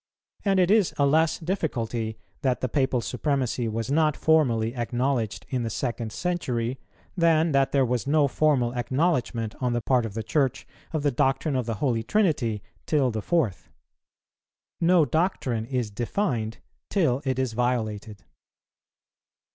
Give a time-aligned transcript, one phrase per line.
[0.43, 5.61] And it is a less difficulty that the Papal supremacy was not formally acknowledged in
[5.61, 6.79] the second century,
[7.15, 11.11] than that there was no formal acknowledgment on the part of the Church of the
[11.11, 13.69] doctrine of the Holy Trinity till the fourth.
[14.79, 16.57] No doctrine is defined
[16.89, 18.23] till it is violated.